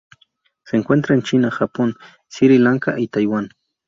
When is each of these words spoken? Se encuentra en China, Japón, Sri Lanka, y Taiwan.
Se 0.65 0.77
encuentra 0.77 1.13
en 1.13 1.21
China, 1.21 1.51
Japón, 1.51 1.93
Sri 2.27 2.57
Lanka, 2.57 2.95
y 2.99 3.07
Taiwan. 3.07 3.49